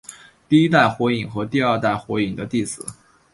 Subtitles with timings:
[0.49, 2.83] 第一代火影和第二代火影的弟子。